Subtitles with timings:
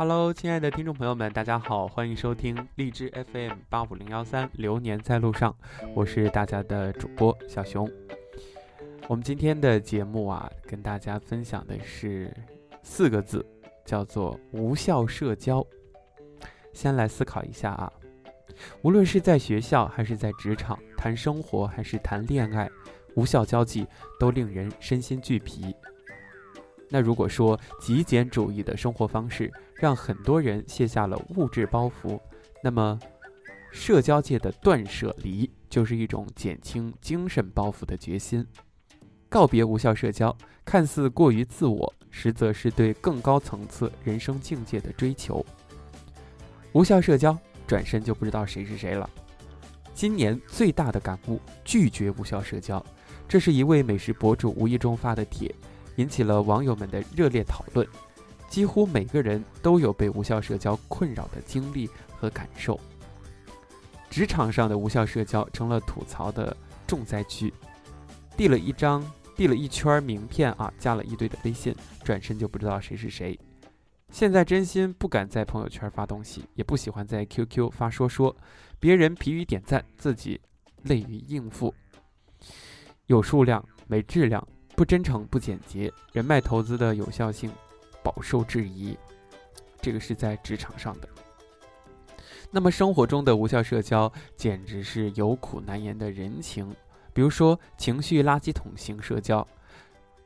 [0.00, 5.54] Hello，亲爱的听众朋友们，大家好，欢迎收听荔枝 FM 八五零幺三《流年在路上》，
[5.94, 7.86] 我是大家的主播小熊。
[9.08, 12.34] 我们今天的节目啊，跟大家分享的是
[12.82, 13.44] 四个字，
[13.84, 15.62] 叫做无效社交。
[16.72, 17.92] 先来思考一下啊，
[18.80, 22.66] 无论是在学校还是在职场，谈生活还是谈恋爱，
[23.16, 23.86] 无效交际
[24.18, 25.76] 都令人身心俱疲。
[26.92, 29.48] 那如果说极简主义的生活方式
[29.80, 32.20] 让很多人卸下了物质包袱，
[32.62, 33.00] 那么
[33.72, 38.46] 社交界的断舍离就是一种减轻精神包袱的决心。
[39.30, 45.44] 告别无效社交，看似过于自我，实则是对更高层次人生境界的追求。
[46.72, 47.34] 无效社交，
[47.66, 49.08] 转身就不知道谁是谁了。
[49.94, 52.84] 今年最大的感悟：拒绝无效社交。
[53.26, 55.54] 这是一位美食博主无意中发的帖。
[55.96, 57.86] 引起了网友们的热烈讨论，
[58.50, 62.78] 几乎每个人都有被无效社交困扰的经历和感受。
[64.10, 67.54] 职场上的无效社交成了吐槽的重灾区，
[68.36, 73.38] 递了一张、递了一圈名片啊，加了一堆的微信，转身就不知道谁是谁。
[74.10, 78.36] 现在真心不敢在朋友圈发东西，也不喜欢在 QQ 发说说，
[78.80, 80.40] 别人疲于点赞，自己
[80.82, 81.72] 累于应付，
[83.06, 84.44] 有数量没质量。
[84.74, 87.52] 不真诚、不简洁，人脉投资的有效性
[88.02, 88.96] 饱受质疑。
[89.80, 91.08] 这个是在职场上的。
[92.50, 96.74] 那么生活中的无效社交，简直是有苦难言的人情。
[97.12, 99.46] 比如说情绪垃圾桶型社交，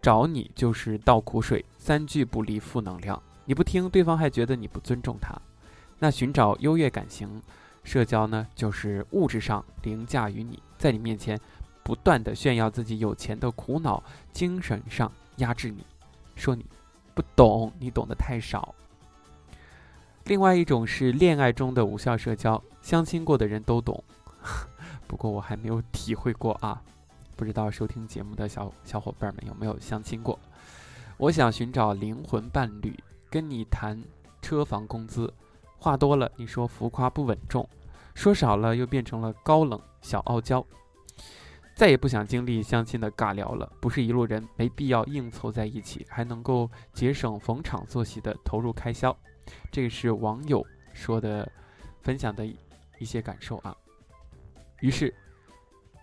[0.00, 5.34] 找你就是倒苦水，三句不离负能量，你不听，对方还觉得你不尊重他。
[5.98, 7.42] 那寻找优越感型
[7.84, 11.38] 社交呢，就是物质上凌驾于你，在你面前。
[11.82, 14.00] 不断的炫耀自己有钱的苦恼，
[14.32, 15.84] 精神上压制你，
[16.36, 16.64] 说你
[17.14, 18.74] 不懂，你懂得太少。
[20.24, 24.02] 另外一种是恋爱中的无效社交，相亲过的人都懂，
[25.08, 26.80] 不过我还没有体会过啊，
[27.36, 30.38] 不知道收听节目的小小伙伴们有没有相亲过？
[31.16, 34.00] 我想寻找灵魂伴侣，跟你谈
[34.40, 35.32] 车房工资，
[35.78, 37.68] 话多了你说浮夸不稳重，
[38.14, 40.64] 说少了又变成了高冷小傲娇。
[41.80, 49.16] 再也不想经历相亲的尬聊了，不是一路人，没必要硬凑在一起，还能够节省逢场作戏的投入开销。
[49.72, 51.50] 这是网友说的，
[52.02, 53.74] 分享的一些感受啊。
[54.80, 55.14] 于是，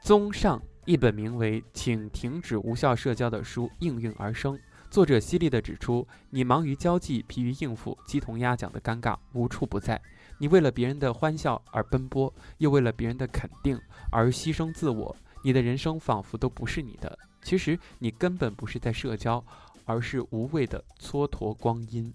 [0.00, 4.58] 综上一本名为《请停止无效社交》的书应运而生。
[4.88, 10.00] 作者犀利地指出，你忙于交际，疲于应付，鸡同鸭讲的尴尬无处不在。
[10.38, 13.78] 你为了别人的欢笑而奔波，又为了别人的肯定
[14.10, 15.14] 而牺牲自我。
[15.46, 19.40] 你的人生仿佛都不是你的，其实你根本不是在社交，
[19.84, 22.12] 而是无谓的蹉跎光阴，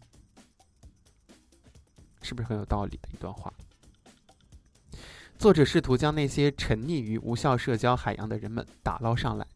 [2.22, 3.50] 是不是很有道理的一段话？
[5.40, 9.48] 作者试图将那些沉溺于无效社交海洋的人们打捞上来。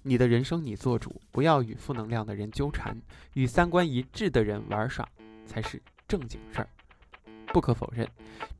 [0.00, 2.98] 你的人生你做主，不要与负能量的人纠缠，
[3.34, 5.06] 与三观一致的人玩耍
[5.46, 6.68] 才是正经事儿。
[7.48, 8.10] 不可否认，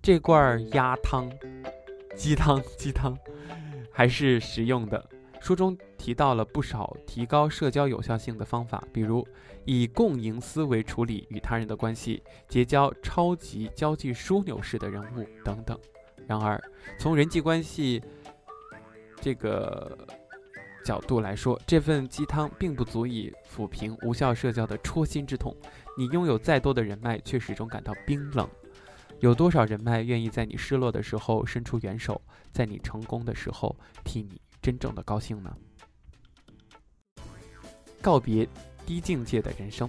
[0.02, 1.32] 这罐儿鸭汤、
[2.14, 3.16] 鸡汤、鸡汤。
[4.00, 5.10] 还是实用的。
[5.42, 9.22] 书中提到了不少提高社交有效性的方法，比如
[9.66, 15.78] 以共赢思维处理与他人的关系，结交超级交际枢纽式的人物等等。
[16.26, 16.58] 然而，
[16.98, 18.02] 从人际关系
[19.20, 19.94] 这个
[20.82, 25.54] 角度来说，这份鸡汤并不足以抚平无效社交的戳心之痛。
[25.98, 28.48] 你拥有再多的人脉，却始终感到冰冷。
[29.20, 32.20] 有多少人脉愿意在你失落的时候伸出援手，
[32.52, 35.54] 在你成功的时候替你真正的高兴呢？
[38.00, 38.48] 告别
[38.86, 39.88] 低境界的人生。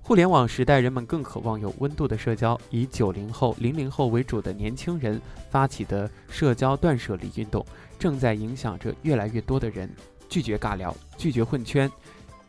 [0.00, 2.60] 互联网时代，人们更渴望有温度的社交。
[2.70, 5.20] 以九零后、零零后为主的年轻人
[5.50, 7.64] 发起的社交断舍离运动，
[7.98, 9.88] 正在影响着越来越多的人。
[10.28, 11.90] 拒绝尬聊，拒绝混圈，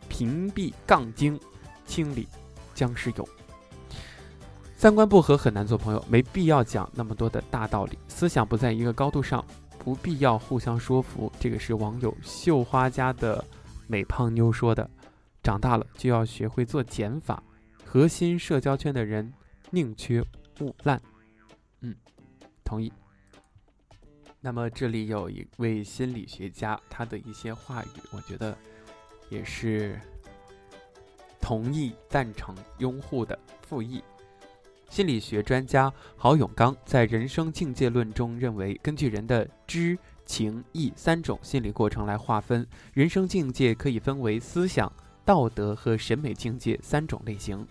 [0.08, 1.40] 屏蔽杠精，
[1.86, 2.28] 清理
[2.74, 3.28] 僵尸友。
[4.84, 9.42] 三观不合很难做朋友，没必要讲那么多的大道理，思想不在一个高度上，
[9.80, 11.32] 不必要互相说服。
[11.40, 13.42] 这个是网友绣花家的
[13.88, 14.90] 美胖妞说的。
[15.42, 17.42] 长大了就要学会做减法，
[17.86, 19.34] 核心社交圈的人
[19.70, 20.22] 宁缺
[20.60, 21.02] 毋滥。
[21.80, 21.96] 嗯，
[22.66, 22.92] 同意。
[24.42, 28.54] 那么这里有一位心理学家，他的一些话语，我觉得
[29.30, 29.98] 也是
[31.40, 33.40] 同意、赞成、拥护的。
[33.66, 34.04] 复议。
[34.94, 42.64] 心理学专家郝永刚在《人生境界论》中认为，根据人的知、情、意三种心理过程来划分，
[42.94, 44.94] 人生境界可以分为思想、
[45.26, 47.68] 道德和审美境界三种类型。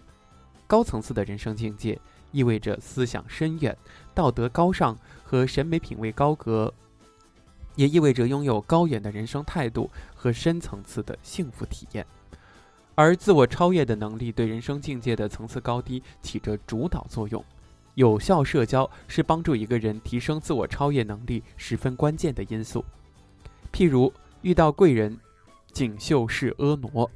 [0.66, 1.96] 高层次的人生境界，
[2.32, 3.78] 意味着思想深远、
[4.12, 6.75] 道德高尚和审美品位高格，
[7.76, 12.04] 也意味着拥有高远的人生态度和深层次的幸福体验。
[12.94, 17.44] 而自我超越的能力对人生境界的层次高低起着主导作用。
[17.94, 22.84] 有效社交是帮助一个人提升自我超越能力十分关键的因素。
[23.72, 25.18] 譬如遇到贵人，
[25.72, 27.08] 锦绣是婀娜。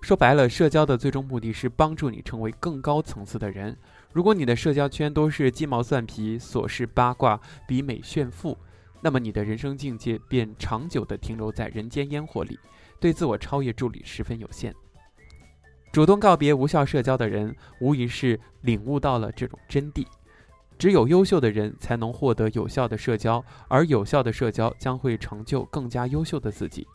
[0.00, 3.76] 说白了，社交的最终目的是帮助你成为更高层次的人。
[4.12, 8.56] 如果你的社交圈都是鸡毛蒜皮、琐事八卦、比美炫富，
[9.00, 12.58] 那么你的人生境界便长久地停留在人间烟火里，
[13.00, 14.74] 对自我超越助力十分有限。
[15.92, 20.06] 主动告别无效社交的人，无疑是领悟到了这种真谛。
[20.78, 26.88] 只有优秀的人才能获得有效的社交，而有效的社交将会成就更加优秀的自己。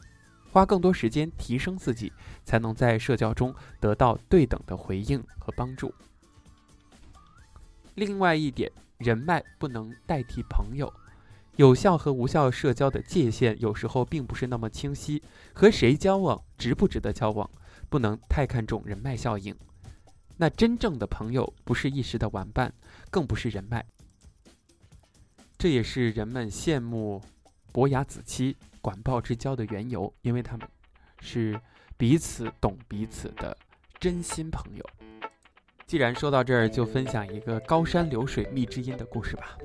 [0.52, 2.12] 花更多时间提升自己，
[2.44, 5.94] 才能在社交中得到对等的回应和帮助。
[7.94, 10.92] 另外一点，人脉不能代替朋友。
[11.56, 15.22] 有效和无效社交的界限有时候并不是那么清晰。
[15.54, 17.50] 和谁交往，值不值得交往，
[17.90, 19.56] 不能太看重人脉效应。
[20.36, 22.74] 那真正的朋友不是一时的玩伴，
[23.10, 23.86] 更不是人脉。
[25.58, 27.22] 这也是人们羡慕
[27.72, 30.68] 伯牙子期、管鲍之交的缘由，因为他们
[31.20, 31.60] 是
[31.98, 33.58] 彼此懂彼此的
[34.00, 34.86] 真心朋友。
[35.88, 39.58] 既然说到这儿，就分享一个高山流水觅知音的故事吧。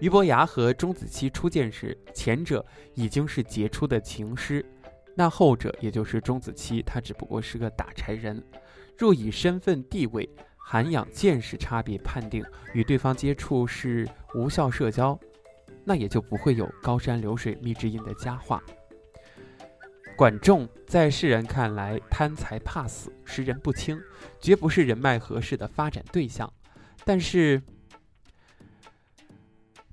[0.00, 2.64] 俞伯牙和钟子期初见时，前者
[2.94, 4.64] 已经是杰出的情师，
[5.14, 8.42] 那后者也就是钟子期，他只不过是个打柴人。
[8.96, 15.18] 若以身份地位、涵养见识差别判定与对方接触是无效社交，
[15.84, 18.62] 那也就不会有高山流水觅知音的佳话。
[20.16, 24.00] 管仲在世人看来贪财怕死、识人不清，
[24.40, 26.52] 绝不是人脉合适的发展对象。
[27.04, 27.60] 但是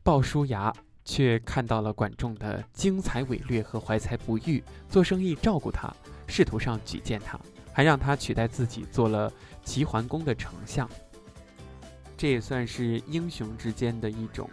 [0.03, 0.71] 鲍叔牙
[1.12, 5.94] 却看到了管仲的精彩伟略和怀才不遇，做生意照顾他，
[6.25, 7.38] 仕途上举荐他。
[7.74, 9.30] 还让他取代自己做了
[9.66, 10.90] 齐桓公的丞相，
[12.18, 14.50] 这也算是英雄之间的一种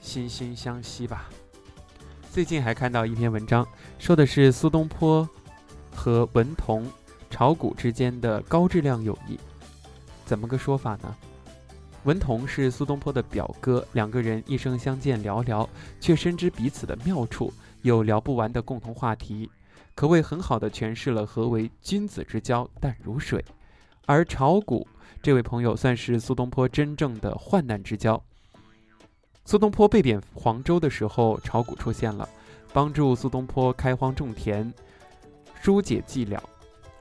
[0.00, 1.28] 惺惺相惜吧。
[2.30, 3.66] 最近还看到一篇文章，
[3.98, 5.28] 说的是苏东坡
[5.92, 6.86] 和文同、
[7.28, 9.36] 炒股之间的高质量友谊。
[10.24, 11.16] 怎么个说法呢？
[12.04, 15.68] 文同是苏东坡的表哥，两个人一生相见寥寥，
[16.00, 17.52] 却深知彼此的妙处，
[17.82, 19.50] 有聊不完的共同话题。
[19.94, 23.44] 可谓很好的诠释了何为君子之交淡如水，
[24.06, 24.86] 而炒股
[25.20, 28.22] 这位朋友算是苏东坡真正的患难之交。
[29.44, 32.28] 苏东坡被贬黄州的时候，炒股出现了，
[32.72, 34.72] 帮助苏东坡开荒种田，
[35.60, 36.38] 疏解寂寥。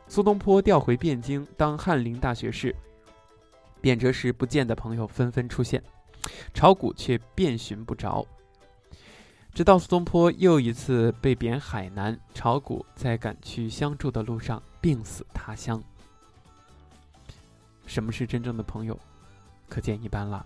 [0.08, 2.76] 苏东坡调回汴京当翰林大学士，
[3.82, 5.82] 贬谪时不见的朋友纷纷出现，
[6.54, 8.26] 炒股却遍寻不着。
[9.54, 15.82] 直到苏东坡又一次被贬海南，炒股在赶去相助的路上病死他乡。
[17.86, 19.00] 什么是真正的朋友？
[19.68, 20.46] 可见一斑了。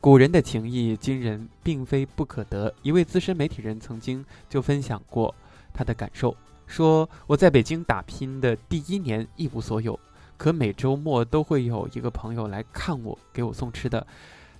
[0.00, 2.72] 古人的情谊，今人并非不可得。
[2.82, 5.34] 一位资深媒体人曾经就分享过
[5.72, 6.36] 他的感受，
[6.66, 9.98] 说：“我在北京打拼的第一年一无所有，
[10.38, 14.06] 可每周末都会有一个朋友来看我，给我送吃的。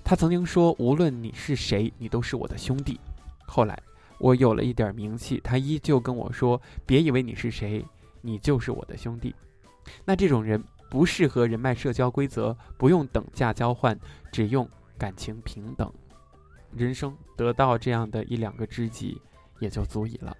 [0.04, 3.00] 他曾经说，无论你是谁，你都是我的兄弟。”
[3.46, 3.80] 后来
[4.18, 7.84] 我有了一点名气，他依旧跟我说：“别以为你是谁，
[8.20, 9.34] 你就是我的兄弟。”
[10.04, 13.98] 那这种人不适合人脉社交规则，不用等价交换，
[14.32, 15.90] 只用感情平等。
[16.74, 19.18] 人生得到这样的一两个知己
[19.60, 20.36] 也就足矣了。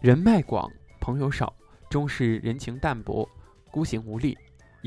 [0.00, 1.54] 人脉广，朋友少，
[1.88, 3.26] 终是人情淡薄，
[3.70, 4.36] 孤行无力。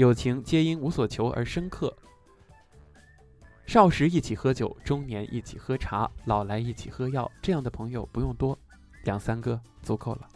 [0.01, 1.96] 友情皆因无所求而深刻。
[3.67, 8.58] 少时一起喝酒，中年一起喝茶，老来一起喝药，这样的朋友不用多，
[9.03, 10.27] 两三个足够了。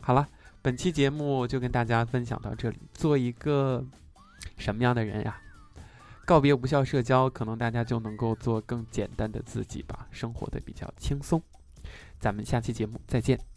[0.00, 0.24] 好了，
[0.62, 2.78] 本期节目就跟大家分享到这里。
[2.94, 3.84] 做一个
[4.56, 5.40] 什么样的人呀？
[6.24, 11.42] 告别无效社交，可能大家就能够做更简单的自己吧，生活的比较轻松。
[12.20, 13.55] 咱们下期节目再见。